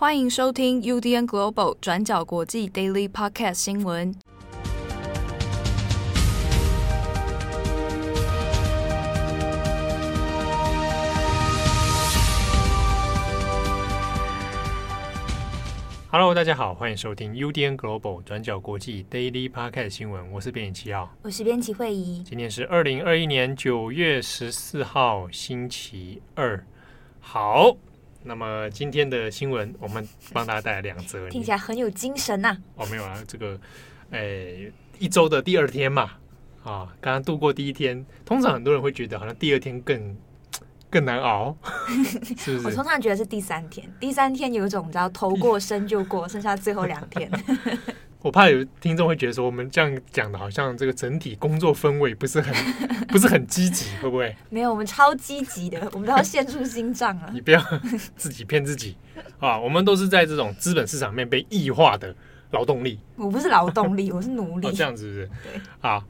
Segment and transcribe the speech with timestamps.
[0.00, 4.14] 欢迎收听 UDN Global 转角国际 Daily Podcast 新闻。
[16.12, 20.30] Hello，大家好，欢迎收听 UDN Global 转角国际 Daily Podcast 新闻。
[20.30, 22.22] 我是编辑七号，我是编辑惠仪。
[22.22, 26.64] 今天是二零二一年九月十四号，星期二。
[27.18, 27.76] 好。
[28.22, 32.58] 那么今天的新闻，我们帮大家带来两则，听起来很有精神呐、啊。
[32.76, 33.58] 哦，没有啊，这个，
[34.10, 36.12] 诶，一周的第二天嘛，
[36.62, 40.16] 啊，刚刚度过第一天，通常很多人会觉得好像第二天更
[40.90, 41.56] 更难熬，
[42.36, 42.66] 是不是？
[42.66, 47.30] 我通常觉得是第三天，第三天有一种你知道头过身就过，剩下最后两天。
[48.20, 52.52] 我怕有听众会觉得说，我们这样讲的，好像这个整体工作氛围不是很
[53.08, 54.34] 不是很积极，会不会？
[54.50, 57.30] 没有，我们超积极的，我们都要献出心脏啊！
[57.32, 57.62] 你不要
[58.16, 58.96] 自己骗自己
[59.38, 59.56] 啊！
[59.58, 62.12] 我们都是在这种资本市场面被异化的
[62.50, 62.98] 劳动力。
[63.14, 64.66] 我不是劳动力， 我是奴隶。
[64.66, 65.52] 哦，这样子是不是？
[65.52, 65.62] 对。
[65.80, 66.02] 好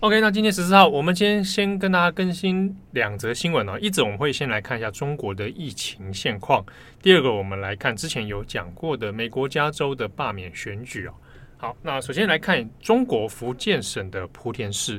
[0.00, 3.78] ，OK，那今天十四号，我们今天先跟大家更新两则新闻哦。
[3.78, 6.64] 一则我们会先来看一下中国的疫情现况，
[7.02, 11.12] 第二个我们来看之前有讲过的美国加州的罢免选举哦。
[11.60, 14.98] 好，那首先来看中国福建省的莆田市。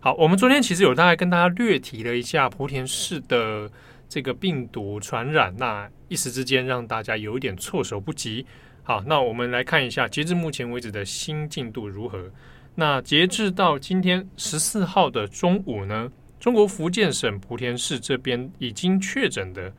[0.00, 3.70] 好，我们昨天其实有大概跟大家略提了一下莆田市的
[4.08, 8.46] 这个病毒传染，那一时之间让大家有一点措手不及。
[8.82, 12.30] 好，那我们来看一下截至目前为止的新进度如何。
[12.74, 19.70] 那截至到今天十四号的中午呢，中国福建省莆田市这边已经确诊的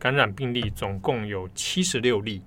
[0.00, 2.42] 感染病例总共有七十六例。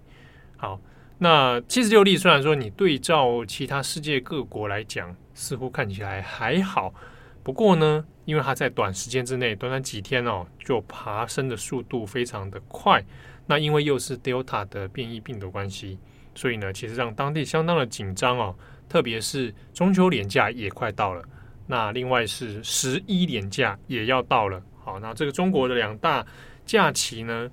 [0.57, 0.77] 好。
[1.23, 6.93] 那七十六例，虽然说你对照其他世界各国来讲，似乎看起来还好，
[7.41, 13.01] 不过呢，因为它在短时间之内，短短几天哦，就爬升的速度非常的快。
[13.45, 15.97] 那因为又是 Delta 的变异病毒关系，
[16.35, 18.53] 所以呢，其实让当地相当的紧张哦。
[18.89, 21.23] 特别是中秋连假也快到了，
[21.67, 24.61] 那另外是十一连假也要到了。
[24.83, 26.25] 好，那这个中国的两大
[26.65, 27.49] 假期呢，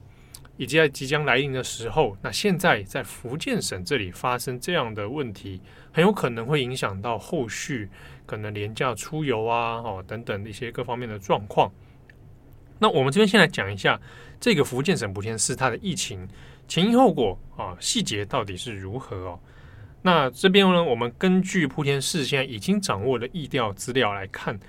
[0.61, 5.59] 以及在即将来临的时候，那现在在福建省这里发生这样的问题，
[5.91, 7.89] 很有可能会影响到后续
[8.27, 11.73] 可能廉价出游啊，哦等等一些各方面的状况。
[12.79, 13.99] 那我们这边先来讲一下
[14.39, 16.29] 这个福建省莆田市它的疫情
[16.69, 19.41] 前因后果啊，细节到底是如何哦？
[20.03, 24.61] 那这边呢，我们根据莆田市现在已经掌握的疫调资料来看，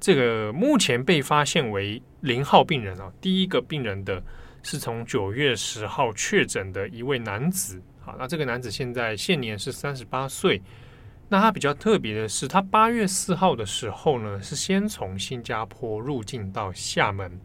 [0.00, 4.20] 这个目前被发现为零号病人啊，第一个病人的。
[4.62, 10.60] 是从九月十号确诊的一位男子，好，那这个男子现在现年是三十八岁。
[11.32, 17.40] 那他比较特别的是，他八月四号的时候呢，是先从新加坡入境到厦门。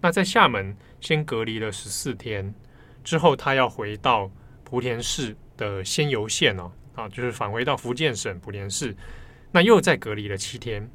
[0.00, 2.54] 那在厦门先隔离了十四天，
[3.02, 4.30] 之后他要回到
[4.68, 8.94] 莆田市的仙游县哦，啊，就是返回到福建省莆田市，
[9.50, 10.86] 那又再隔离了七天。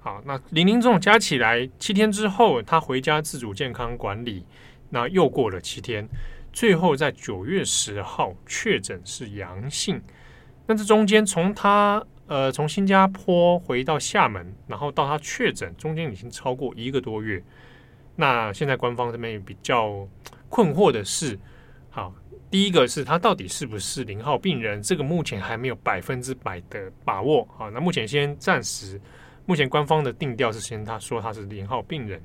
[0.00, 4.44] 好，那林林总加起来七天之后，他回家自主健康管理。
[4.94, 6.06] 那又过了七天，
[6.52, 9.98] 最后在九月十号确诊是阳性。
[10.66, 17.42] 那这中间从他呃从新加坡回到厦门，然后到他确诊，中间已经超过一个多月。
[18.16, 20.06] 那现在官方这边比较
[20.50, 21.38] 困惑的是，
[21.88, 22.14] 好，
[22.50, 24.82] 第一个是他到底是不是零号病人？
[24.82, 27.48] 这个目前还没有百分之百的把握。
[27.56, 29.00] 好，那目前先暂时，
[29.46, 32.22] 目前官方的定调是先他说他是零号病人。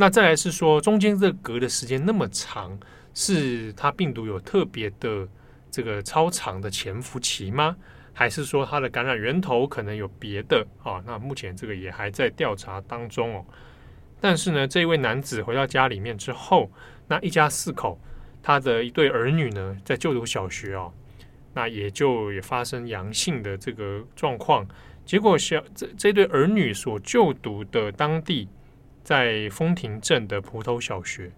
[0.00, 2.78] 那再来是说，中间这隔的时间那么长，
[3.14, 5.26] 是它病毒有特别的
[5.72, 7.76] 这个超长的潜伏期吗？
[8.12, 11.02] 还是说它的感染源头可能有别的啊？
[11.04, 13.44] 那目前这个也还在调查当中哦。
[14.20, 16.70] 但是呢，这位男子回到家里面之后，
[17.08, 18.00] 那一家四口，
[18.40, 20.92] 他的一对儿女呢，在就读小学哦，
[21.54, 24.64] 那也就也发生阳性的这个状况。
[25.04, 28.48] 结果小这这对儿女所就读的当地。
[29.08, 31.32] 在丰亭镇的蒲头小学，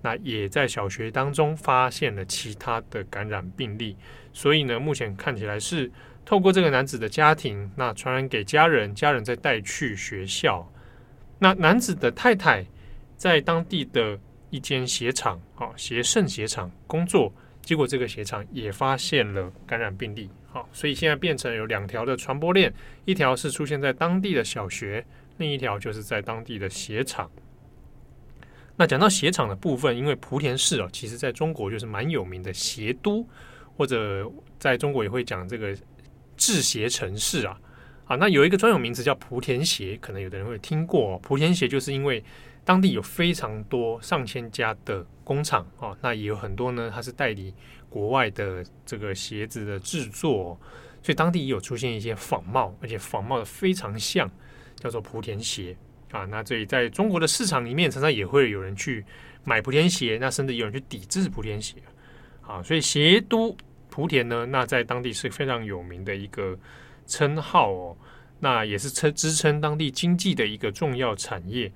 [0.00, 3.96] 那也在小学当中发现了其他的感染病例，
[4.32, 5.88] 所以呢，目前看起来是
[6.24, 10.68] 透过这个男子的家庭，那传染给家人，家人再带去学校。
[11.38, 12.66] 那男子的太太
[13.16, 14.18] 在当地的
[14.50, 22.74] 一间鞋厂，好鞋圣鞋厂工作，结果这个鞋厂也发现了感染病例，好，所以现在变成有两条的传播链，
[23.04, 25.06] 一条是出现在当地的小学。
[25.38, 27.30] 另一条就是在当地的鞋厂。
[28.76, 33.26] 那讲到鞋厂的部分，因为莆田市哦，其实在中国就是蛮有名的鞋都，
[33.76, 35.76] 或者在中国也会讲这个
[36.36, 37.60] 制鞋城市啊。
[38.06, 41.20] 啊，那有一个专有名词叫莆田鞋，可能有的人会听过哦。
[41.22, 42.22] 莆田鞋就是因为
[42.64, 47.54] 当地有非常多上千家的工厂啊，那也有很多呢，它是代理
[47.88, 50.58] 国外的这个鞋子的制作，
[51.02, 54.30] 所以当地也有出现一些仿冒，而且仿冒的非常像，
[54.82, 55.76] 叫做莆田鞋
[56.10, 56.24] 啊。
[56.24, 59.04] 那这里在中国的市场里面，常常也会有人去
[59.44, 61.76] 买莆田鞋，那甚至有人去抵制莆田鞋
[62.42, 62.60] 啊。
[62.62, 63.56] 所以鞋都
[63.94, 66.58] 莆田呢，那在当地是非常有名的一个
[67.06, 67.96] 称号哦，
[68.40, 71.70] 那也是撑支撑当地经济的一个重要产业。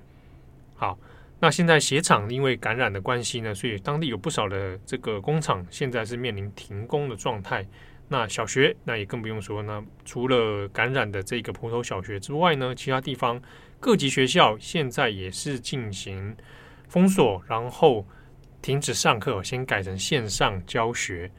[0.75, 0.99] 好，
[1.39, 7.65] 那现在鞋厂因为感染的关系呢，所以当地有不少的这个工厂现在是面临停工的状态。
[8.07, 13.41] 那小学那也更不用说，那除了感染的这个埔头小学之外呢，其他地方
[13.79, 16.35] 各级学校现在也是进行
[16.87, 18.05] 封锁，然后
[18.61, 21.31] 停止上课，先改成线上教学。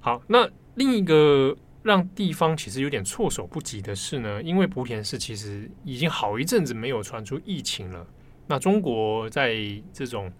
[0.00, 1.56] 好，那另一个。
[1.84, 8.06] 让地方其实有点措手不及的是呢，因为莆田市其实已经好一阵子没有传出疫情了。
[8.46, 9.56] 那中国在
[9.92, 10.32] 这种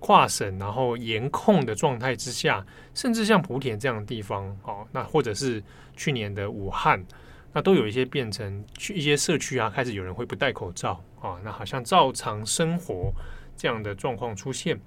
[0.00, 5.62] 跨省然后严控的状态之下，甚至像莆田这样的地方，哦，那或者是
[5.94, 7.04] 去年的武汉，
[7.52, 13.12] 那都有一些变成去一些社区啊，开始有人会不戴口罩啊，那好像照常生活
[13.56, 14.80] 这样的状况出现。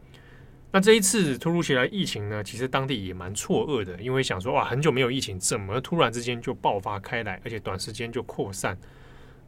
[0.71, 8.75] 那这一次突如其来疫情呢，其实当地也蛮错愕的，因为想说哇，很久没有疫情，怎么突然之间就爆发开来，而且短时间就扩散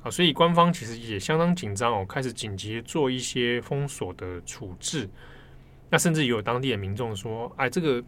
[0.03, 0.11] 啊？
[0.11, 5.09] 所以官方其实也相当紧张哦，开始紧急做一些封锁的处置。
[5.89, 8.03] 那甚至有当地的民众说，哎，这个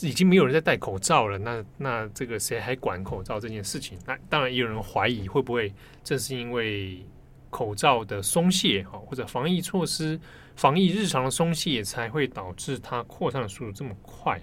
[0.00, 3.98] 已经没有人在戴口罩了，那那这个谁还管口罩这件事情？
[4.06, 5.72] 那当然也有人怀疑，会不会
[6.02, 7.04] 正是因为
[7.50, 10.20] 口罩的松懈哈，或者防疫措施。
[10.56, 14.40] 防疫日常的松懈才会导致它扩散的速度这么快。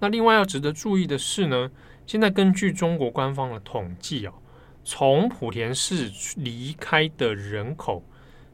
[0.00, 1.70] 那另外要值得注意的是呢，
[2.06, 4.32] 现在根据中国官方的统计啊，
[4.82, 8.02] 从莆田市离开的人口，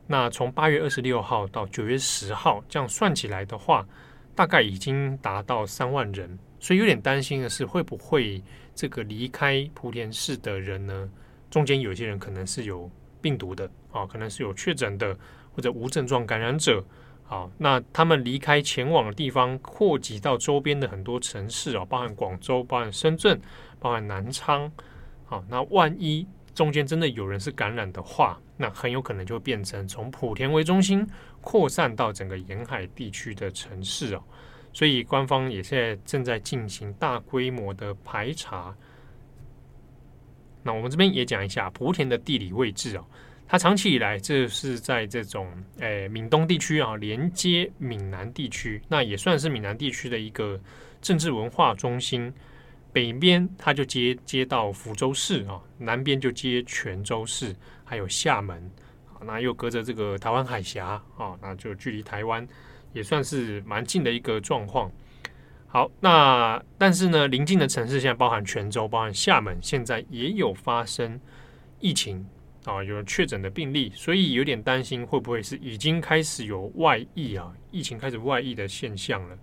[0.08, 3.87] 那从八月二十六号到九月十号这样算起来的话，
[4.34, 6.37] 大概已经达到三万人。
[6.58, 8.43] 所以有点担心的是，会不会
[8.75, 11.08] 这个离开莆田市的人呢，
[11.49, 12.90] 中间有些人可能是有
[13.20, 15.16] 病毒的啊，可能是有确诊的。
[15.50, 16.84] 或者无症状感染者，
[17.25, 23.40] 好，那他们离开前往的地方，扩及到周边的很多城市啊，包含广州、包含深圳、
[23.81, 24.70] 包含南昌，
[25.25, 26.25] 好，那万一
[26.58, 31.06] 中间真的有人是感染的话，那很有可能就会变成从莆田为中心
[31.40, 34.22] 扩散到整个沿海地区的城市哦，
[34.72, 38.76] 所以官方也现在正在进行大规模的排查。
[40.64, 43.05] 那我们这边也讲一下莆田的地理位置哦。
[43.46, 45.46] 它长期以来，这是在这种
[45.78, 50.60] 诶、闽东地区啊，连接闽南地区，那也算是闽南地区的一个
[51.00, 52.34] 政治文化中心。
[52.93, 57.55] 北边它就接接到福州市啊，南边就接泉州市，
[57.85, 58.70] 还有厦门，
[59.25, 62.46] 那又隔着这个台湾海峡啊，那就距离台湾
[62.93, 64.90] 也算是蛮近的一个状况。
[65.67, 71.20] 好，那但是呢，邻近的城市现在包含泉州、包含厦门，现在也有发生
[71.81, 72.26] 疫情。
[72.64, 79.38] 啊，有确诊的病例，所以有点担心会不会是已经开始有外溢啊，疫情开始外溢的现象了。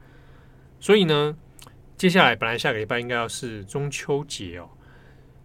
[0.80, 1.36] 所以呢，
[2.06, 4.69] 接下来本来下个礼拜应该要是中秋节哦，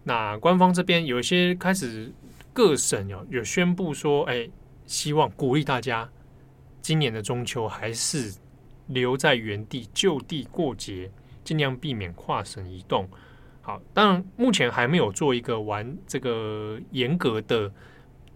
[0.04, 2.12] 那官方这边有一些开始
[2.52, 4.46] 各省有有宣布说，哎，
[4.84, 6.06] 希望鼓励大家
[6.82, 8.34] 今年的中秋还是
[8.88, 11.10] 留在原地就地过节，
[11.42, 13.08] 尽量避免跨省移动。
[13.62, 17.72] 好，当然目前还没有做一个完这个严格的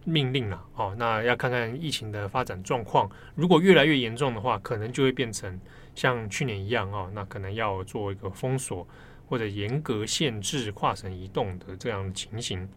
[0.05, 0.65] 命令了。
[0.75, 3.11] 哦，那要看看疫情的发展状况。
[3.35, 5.59] 如果越来越严重的话，可能就会变成
[5.95, 8.87] 像去年一样哦，那可能要做一个封锁
[9.27, 12.69] 或者严格限制跨省移动的这样的情形。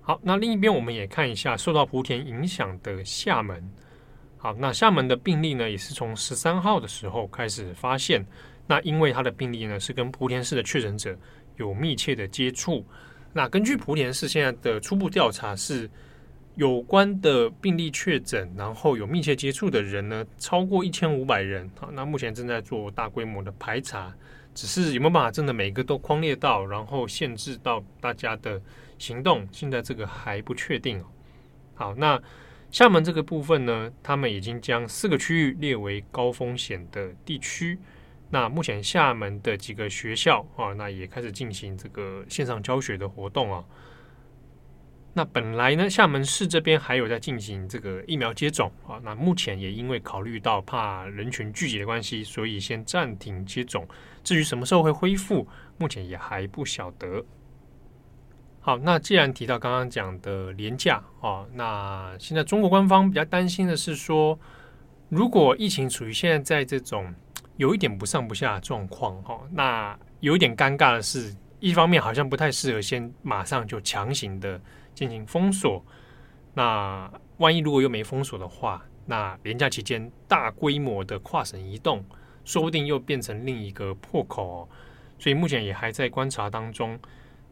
[0.00, 3.70] 好，那另一边我们也看一下受到莆田影响的厦门。
[4.36, 8.26] 好，那厦门的病例呢，也是从十三号的时候开始发现。
[8.66, 11.16] 那因为他的病例呢，是跟莆田市的确诊者
[11.56, 12.84] 有密切的接触。
[13.32, 15.88] 那根据莆田市现在的初步调查，是
[16.54, 21.70] 有关的病例确诊，然后有密切接触的人呢，超过一千五百人。
[21.78, 24.14] 好，那目前正在做大规模的排查，
[24.54, 28.60] 只是有没有办法真的每个都框列到，然后限制到大家的
[28.98, 31.02] 行动，现在这个还不确定。
[31.74, 32.20] 好，那
[32.70, 37.78] 厦门这个部分呢，他们已经将四个区域列为高风险的地区。
[38.32, 43.62] 那目前厦门的几个学校啊，那也开始进行这个线上教学的活动啊。
[45.12, 48.98] 那本来呢，厦门市这边还有在进行这个疫苗接种啊。
[49.04, 53.86] 那目前也因为考虑到怕人群聚集的关系，所以先暂停接种。
[54.24, 55.46] 至于什么时候会恢复，
[55.76, 57.22] 目前也还不晓得。
[58.60, 64.40] 好，那既然提到刚刚讲的廉价啊，那现在中国官方比较担心的是说，
[65.10, 67.14] 如果疫情处于现在这种
[67.62, 74.60] 有一点不上不下状况哈，那有一点尴尬的是，一方面好像不太适合先马上就强行的
[74.96, 75.80] 进行封锁，
[76.54, 82.04] 那万一如果又没封锁的话，那连假期间大规模的跨省移动，
[82.44, 84.68] 说不定又变成另一个破口，
[85.16, 86.98] 所以目前也还在观察当中。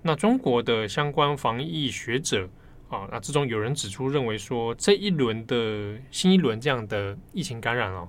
[0.03, 2.49] 那中国的相关防疫学者
[2.89, 8.09] 啊，那之中有人指出，认为说这一轮的新一轮这样的疫情感染哦，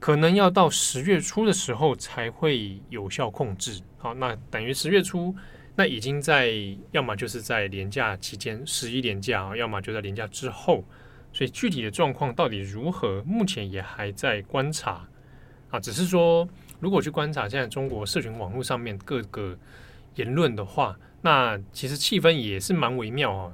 [0.00, 3.80] 可能要到十月初的时候才会有效控制。
[3.98, 5.36] 好，那等于十月初，
[5.76, 6.50] 那已经在
[6.90, 10.82] 要么就是在连假期间十一连假，要么就在连假之后，
[11.34, 15.06] 所以具体的状况到底如何，目前也还在观察
[15.70, 15.78] 啊。
[15.78, 16.48] 只是说，
[16.80, 19.56] 如果去观察现在中国社群网络上面各个
[20.14, 23.52] 言论的话，那其实气氛也是蛮微妙啊，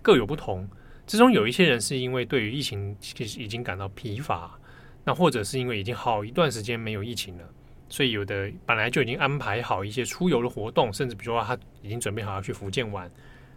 [0.00, 0.68] 各有不同。
[1.08, 4.56] 之中有一些人是因为对于疫情其实已经感到疲乏，
[5.08, 7.44] 那或者是因为已经好一段时间没有疫情了，
[7.88, 13.10] 所以有的本来就已经安排好一些出游的活动，甚至比如说他已经准备好要去福建玩，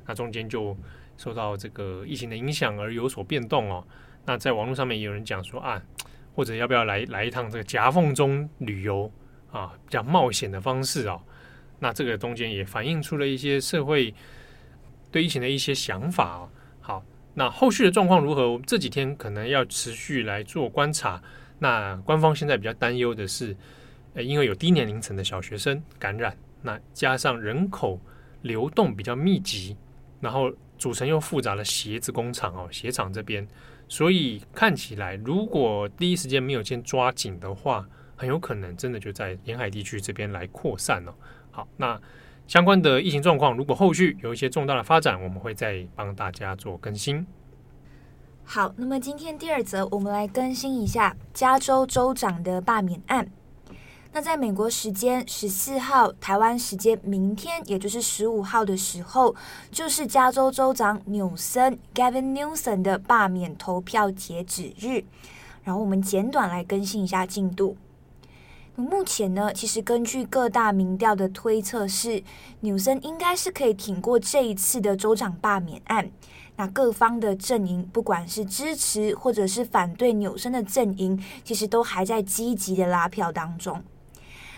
[0.08, 0.78] 那中间就
[1.18, 3.86] 受到这个疫情的影响而有所变动哦。
[4.26, 5.84] 那在网络上面也有人讲说啊，
[6.34, 9.12] 或者要不要来来一趟这个夹缝中旅游
[9.52, 11.22] 啊，比较冒险的方式哦。
[11.80, 14.16] 那这个中间也反映出了一些社会
[15.12, 16.50] 对疫情的一些想法哦。
[16.80, 17.04] 好，
[17.34, 18.50] 那后续的状况如何？
[18.54, 21.22] 我们这几天可能要持续来做观察。
[21.64, 23.56] 那官方现在比较担忧的是，
[24.16, 28.02] 呃，因为有低年龄层的小学生感染，那加上人口
[28.42, 29.78] 流动比较密集，
[30.20, 33.48] 然后组成又复杂的鞋子工厂哦，鞋厂这边，
[33.88, 41.16] 所以看起来如果第一时间没有先抓紧的话，很有可能真的就在沿海地区这边来扩散了。
[41.52, 42.02] 好，那
[42.48, 47.24] 相关的疫情状况，如果后续有一些重大的发展，我们会再帮大家做更新。
[48.44, 53.32] 好，那么今天第二则，我们来更新一下加州州长的罢免案。
[54.14, 59.34] 那在美国时间十四号，台湾时间明天，也就是十五号的时候，
[59.72, 65.06] 就是加州州长纽森 （Gavin Newsom） 的罢免投票截止日。
[65.64, 67.78] 然后我们简短来更新一下进度。
[68.76, 72.22] 目前呢，其实根据各大民调的推测是，
[72.62, 76.12] 纽森应该是可以挺过这一次的州长罢免案。
[76.62, 83.82] 那各方的阵营，不管是支持或者是反对纽森的阵营，其实都还在积极的拉票当中。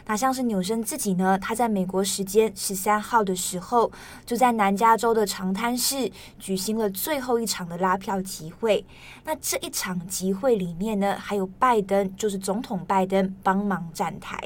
[0.06, 3.90] 那像是纽森自己呢，他在美国时间十三号的时候，
[4.26, 8.86] 就在南加州的长滩市举行了最后一场的拉票集会。
[9.24, 14.38] 那这一场集会里面呢，还有拜登，就是总统拜登帮忙站台。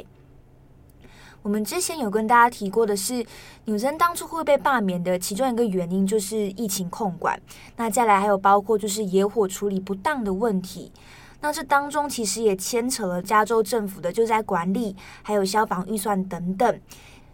[1.41, 3.25] 我们之前有跟大家提过的是，
[3.65, 7.39] 纽森当初会被罢免的其中一个原因就是疫情控管。
[7.77, 10.91] 那再来还有包括就是野火处理不当的问题。
[11.39, 16.79] 那这当中其实也牵扯了加州政府的救灾管理，还有消防预算等等。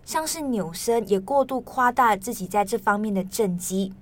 [0.05, 3.93] 像是纽森也过度夸大自己在这方面的政绩，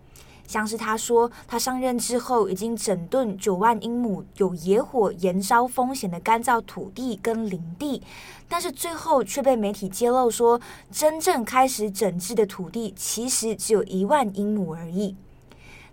[0.52, 8.02] 像是他说他上任之后已经整顿九万英亩有野火延烧风险的干燥土地跟林地，
[8.50, 10.60] 但是最后却被媒体揭露说，
[10.92, 15.16] 真正开始整治的土地其实只有一万英亩而已。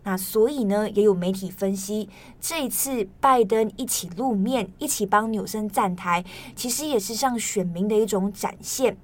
[0.02, 2.08] 那所以呢，也有媒体分析，
[2.40, 6.24] 这一次拜登一起露面，一起帮纽森站台，
[6.56, 8.96] 其实也是向选民的一种展现。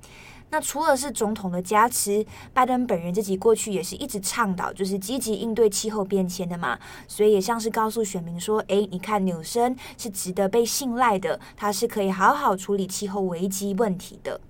[0.55, 14.41] 那除了是总统的加持，拜登本人自己过去也是一直倡导，就是积极应对气候变迁的嘛，所以也像是告诉选民说，诶，你看纽森是值得被信赖的，他是可以好好处理气候危机问题的。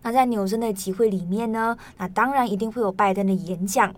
[0.00, 3.94] 那在纽森的集会里面呢，那当然一定会有拜登的演讲。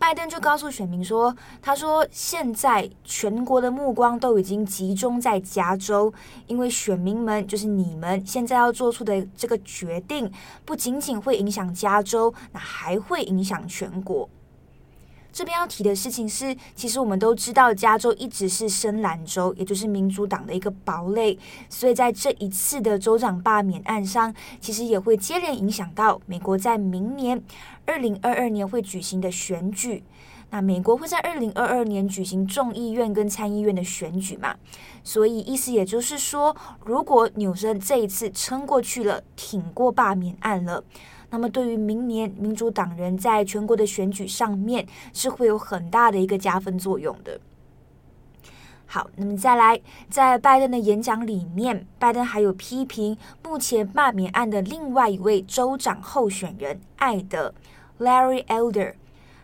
[0.00, 6.10] 拜登就告诉选民说：“他说，现在全国的目光都已经集中在加州，
[6.46, 10.32] 因为选民们就是你们现在要做出的这个决定，
[10.64, 14.26] 不仅仅会影响加州，那还会影响全国。”
[15.32, 27.42] 这边要提的事情是，其实我们都知道，加州一直是深蓝州，也就是民主党的一个堡垒，所以在这一次的州长罢免案上，其实也会接连影响到美国在明年
[27.86, 30.02] 二零二二年会举行的选举。
[30.50, 34.56] 那美国会在二零二二年举行众议院跟参议院的选举嘛？
[35.04, 36.54] 所以意思也就是说，
[36.84, 40.82] 如果纽森这一次撑过去了，挺过罢免案了。
[41.30, 47.40] 那么，对于明年民主党人在全国的选举上面是会有很大的一个加分作用的。
[48.86, 57.54] 好，那么再来，在拜登的演讲里面，拜登还有批评目前罢免案的另外一位州长候选人艾德
[58.00, 58.94] Larry Elder。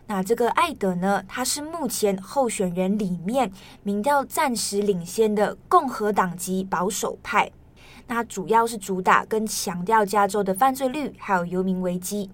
[0.09, 3.51] 那这个艾德呢，他是目前候选人里面
[3.83, 7.51] 民调暂时领先的共和党籍保守派。
[8.07, 12.31] 那主要是主打跟强调加州的犯罪率还有游民危机。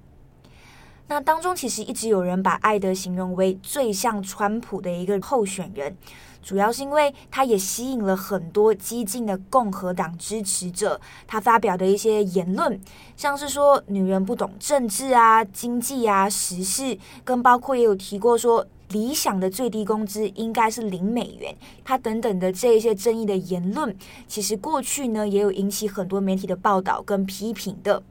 [1.08, 5.96] 那当中其实一直有人把艾德形容为最像川普的一个候选人。
[6.42, 12.78] 主要是因为他也吸引了很多激进的共和党支持者，他发表的一些言论，
[13.16, 21.56] 像是说女人不懂政治啊、经济啊、时事，跟包括也有提过说理想的最低工资应该是零美元，
[21.86, 23.96] 他等等的这一些争议的言论，
[24.28, 28.04] 其实过去呢也有引起很多媒体的报道跟批评的。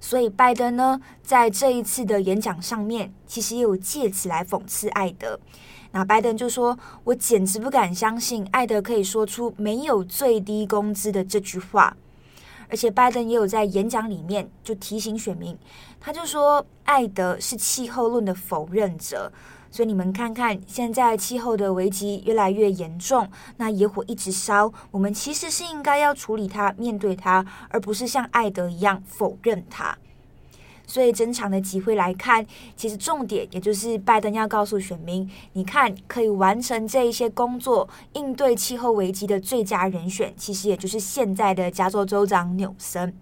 [0.00, 5.38] 所以拜登呢在这一次的演讲上面，其实也有借此来讽刺艾德。
[5.92, 11.96] 那拜登就说：“我简直不敢相信，艾德可以说出没有最低工资的这句话。”
[12.68, 15.56] 而且拜登也有在演讲里面就提醒选民，
[16.00, 19.32] 他就说：“艾德是气候论的否认者，
[19.76, 23.28] 所以你们看看，现在气候的危机越来越严重，
[23.58, 29.98] 那野火一直烧，我们其实是应该要处理它、面对它，而不是像艾德一样否认它。”
[30.88, 43.12] 所以，整场的集会来看，其实重点也就是拜登要告诉选民：你看，可以完成这一些工作，应对气候危机的最佳人选，其实也就是现在的加州州长纽森。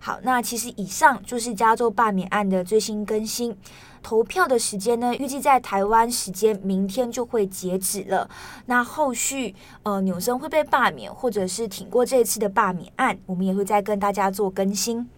[0.00, 3.56] 好，那其实以上就是加州罢免案的最新更新。
[4.00, 8.30] 投票的时间呢，预计在台湾时间明天就会截止了。
[8.66, 15.10] 那后续，呃，纽森会被罢免，或者是挺过这一次的罢免案，我们也会再跟大家做更新。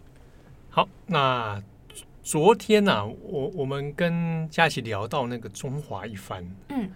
[0.70, 1.62] 好，那
[2.22, 6.90] 昨天呢、啊，我我们跟佳琪聊到那个中华一番，嗯，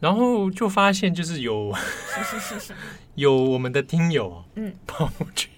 [0.00, 1.70] 然后就发现就是有
[3.14, 5.50] 有我们的听友，嗯，跑去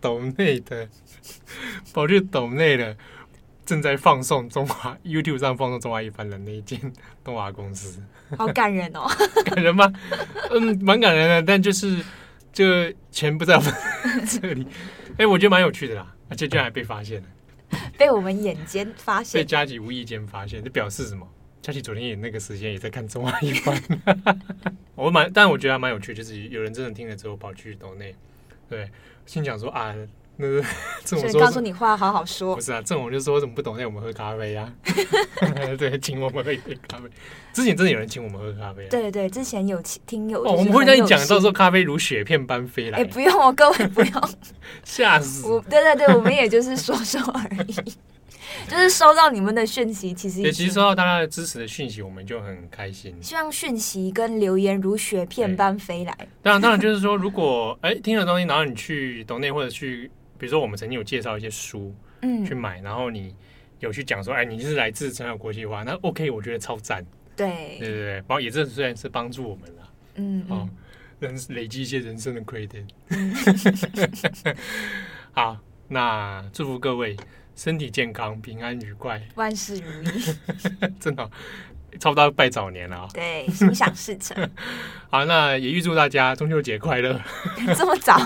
[0.00, 0.88] 抖内的，
[1.92, 2.96] 跑去抖内的，
[3.64, 6.80] 正在放送中华 YouTube 上放送中华一番的那一间
[7.22, 8.02] 东华公司，
[8.36, 9.06] 好感人哦，
[9.44, 9.92] 感人吗？
[10.50, 12.04] 嗯，蛮感人的，但就是
[12.52, 13.72] 这个钱不在我们
[14.26, 14.66] 这里，
[15.18, 16.14] 哎，我觉得蛮有趣的啦。
[16.30, 17.28] 而且居然还被发现了，
[17.96, 21.26] 被我们眼尖发现，被佳琪无意间发现，这表示什么？
[21.62, 23.82] 佳琪昨天也那个时间也在看中华一番，
[24.94, 28.14] 我蛮，但我觉得还蛮有趣，就是有人真的听了之后跑去抖内，
[28.68, 28.90] 对，
[29.26, 29.94] 心想说啊。
[30.40, 30.64] 那是
[31.04, 32.54] 郑总说，告诉你话好好说。
[32.54, 33.76] 不是啊，郑总就说我怎么不懂？
[33.76, 34.72] 让我们喝咖啡呀、
[35.42, 35.50] 啊？
[35.76, 37.10] 对，请我们喝一杯咖啡。
[37.52, 38.86] 之前真的有人请我们喝咖啡、啊。
[38.88, 40.40] 对对，之前有听有。
[40.44, 42.98] 哦，我们会跟你讲，到时候咖啡如雪片般飞来。
[43.00, 44.28] 哎，不用哦，各位不用。
[44.84, 45.44] 吓死！
[45.44, 47.74] 我，对对对，我们也就是说说而已。
[48.68, 53.14] 就是收到你们的讯息，其实也其实收到大家的支持的讯息，我们就很开心。
[53.22, 56.16] 希望讯息跟留言如雪片般飞来。
[56.42, 60.10] 当然，当然就是说，如果哎听了东西，然后你去抖内或者去。
[60.40, 63.34] 比如说，我们曾经有介绍一些书，嗯，去买，然后你
[63.80, 67.04] 有去讲说，哎，你是来自成长国际化，那 OK，我觉得超赞，
[67.34, 70.68] 对，对对对，然后也这虽然是帮助我们了，嗯，哦，
[71.18, 73.34] 人累积一些人生的 credit，嗯、
[75.34, 77.16] 好，那祝福各位
[77.58, 80.36] 身体健康、平安愉快、万事如意，
[81.00, 81.28] 真的，
[81.98, 84.48] 差不多拜早年了啊，对，心想事成，
[85.10, 87.20] 好，那也预祝大家中秋节快乐，
[87.76, 88.16] 这么早。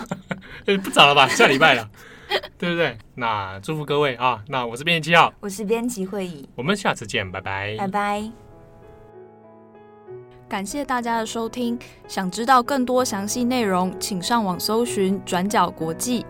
[0.66, 1.26] 不早了吧？
[1.28, 1.90] 下礼拜了，
[2.58, 2.98] 对不对？
[3.14, 4.44] 那祝福各位啊！
[4.48, 8.30] 那我是编辑七号，我是编辑会议，我们下次见，拜拜，拜拜。
[10.46, 16.26] 感谢大家的收听，想知道更多详细内容，请上网搜寻转角国际。